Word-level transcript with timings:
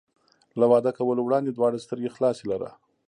له 0.59 0.65
واده 0.71 0.91
کولو 0.97 1.21
وړاندې 1.23 1.51
دواړه 1.51 1.83
سترګې 1.85 2.13
خلاصې 2.15 2.43
لره. 2.51 2.69